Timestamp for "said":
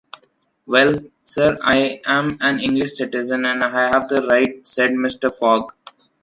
4.67-4.89